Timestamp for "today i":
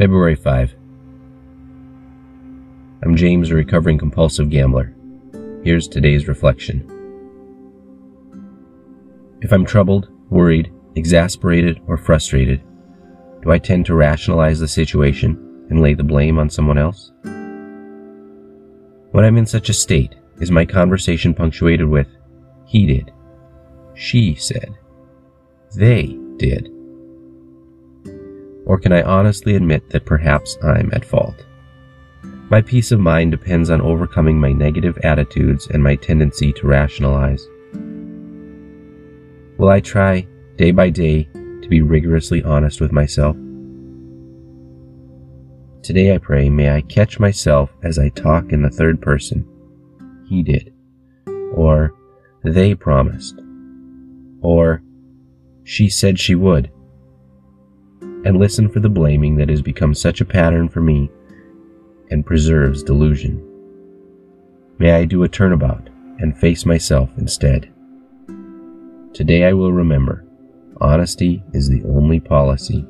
45.82-46.18, 69.14-69.52